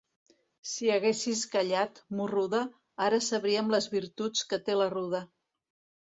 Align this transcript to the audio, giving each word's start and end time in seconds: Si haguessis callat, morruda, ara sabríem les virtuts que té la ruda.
Si 0.67 0.87
haguessis 0.93 1.41
callat, 1.55 1.99
morruda, 2.19 2.61
ara 3.07 3.19
sabríem 3.25 3.69
les 3.75 3.89
virtuts 3.97 4.41
que 4.55 4.59
té 4.71 4.79
la 4.79 4.89
ruda. 4.95 5.21